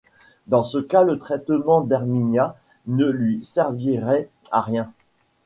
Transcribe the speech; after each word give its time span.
Dans 0.47 0.63
ce 0.63 0.79
cas 0.79 1.03
le 1.03 1.19
traitement 1.19 1.81
d’Hermínia 1.81 2.55
ne 2.87 3.05
lui 3.05 3.43
servirait 3.43 4.29
à 4.49 4.59
rien. 4.61 4.91